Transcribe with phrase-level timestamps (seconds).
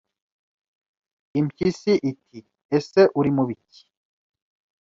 [1.39, 2.39] Impyisi iti
[2.77, 3.83] ese uri mu biki